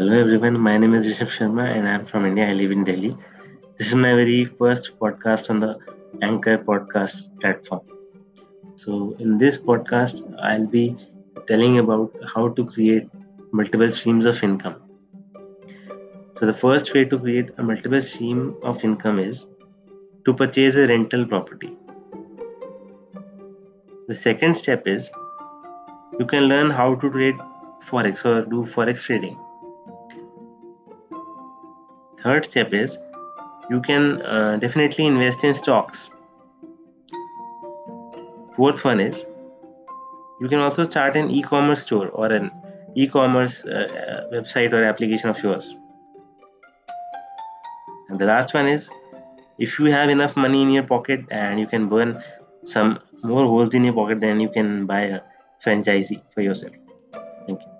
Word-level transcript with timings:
Hello 0.00 0.18
everyone, 0.18 0.58
my 0.58 0.78
name 0.78 0.94
is 0.94 1.04
Rishabh 1.04 1.32
Sharma 1.36 1.64
and 1.76 1.86
I'm 1.86 2.06
from 2.06 2.24
India. 2.24 2.48
I 2.48 2.54
live 2.54 2.70
in 2.70 2.84
Delhi. 2.84 3.14
This 3.76 3.88
is 3.88 3.94
my 3.94 4.14
very 4.14 4.46
first 4.46 4.92
podcast 4.98 5.50
on 5.50 5.60
the 5.60 5.76
Anchor 6.22 6.56
podcast 6.56 7.28
platform. 7.38 7.82
So, 8.76 9.14
in 9.18 9.36
this 9.36 9.58
podcast, 9.58 10.22
I'll 10.42 10.66
be 10.66 10.96
telling 11.48 11.76
about 11.80 12.14
how 12.34 12.48
to 12.48 12.64
create 12.64 13.10
multiple 13.52 13.90
streams 13.90 14.24
of 14.24 14.42
income. 14.42 14.76
So, 16.38 16.46
the 16.46 16.54
first 16.54 16.94
way 16.94 17.04
to 17.04 17.18
create 17.18 17.50
a 17.58 17.62
multiple 17.62 18.00
stream 18.00 18.56
of 18.62 18.82
income 18.82 19.18
is 19.18 19.46
to 20.24 20.32
purchase 20.32 20.76
a 20.76 20.86
rental 20.86 21.26
property. 21.26 21.76
The 24.08 24.14
second 24.14 24.54
step 24.54 24.86
is 24.86 25.10
you 26.18 26.24
can 26.24 26.44
learn 26.44 26.70
how 26.70 26.94
to 26.94 27.10
trade 27.10 27.36
forex 27.90 28.24
or 28.24 28.46
do 28.46 28.64
forex 28.64 29.04
trading 29.04 29.38
third 32.22 32.44
step 32.44 32.72
is 32.72 32.98
you 33.70 33.80
can 33.80 34.22
uh, 34.22 34.56
definitely 34.56 35.06
invest 35.06 35.44
in 35.44 35.54
stocks. 35.54 36.08
Fourth 38.56 38.84
one 38.84 39.00
is 39.00 39.24
you 40.40 40.48
can 40.48 40.58
also 40.58 40.84
start 40.84 41.16
an 41.16 41.30
e-commerce 41.30 41.82
store 41.82 42.08
or 42.08 42.26
an 42.26 42.50
e-commerce 42.94 43.64
uh, 43.64 43.70
uh, 43.70 44.34
website 44.34 44.72
or 44.72 44.84
application 44.84 45.30
of 45.30 45.42
yours. 45.42 45.74
And 48.08 48.18
the 48.18 48.26
last 48.26 48.54
one 48.54 48.68
is 48.68 48.90
if 49.58 49.78
you 49.78 49.86
have 49.86 50.10
enough 50.10 50.36
money 50.36 50.62
in 50.62 50.70
your 50.70 50.82
pocket 50.82 51.26
and 51.30 51.60
you 51.60 51.66
can 51.66 51.88
burn 51.88 52.22
some 52.64 52.98
more 53.22 53.44
holes 53.44 53.74
in 53.74 53.84
your 53.84 53.94
pocket 53.94 54.20
then 54.20 54.40
you 54.40 54.48
can 54.48 54.86
buy 54.86 55.02
a 55.02 55.20
franchisee 55.64 56.22
for 56.34 56.40
yourself. 56.40 56.72
Thank 57.46 57.60
you 57.62 57.79